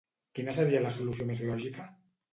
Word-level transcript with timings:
Quina 0.37 0.55
seria 0.57 0.81
la 0.85 0.93
solució 0.97 1.29
més 1.31 1.45
lògica? 1.51 1.87